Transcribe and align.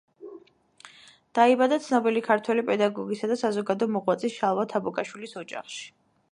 დაიბადა 1.39 1.77
ცნობილი 1.89 2.23
ქართველი 2.29 2.65
პედაგოგისა 2.71 3.31
და 3.33 3.39
საზოგადო 3.43 3.91
მოღვაწის 3.99 4.41
შალვა 4.41 4.67
თაბუკაშვილის 4.75 5.41
ოჯახში. 5.45 5.89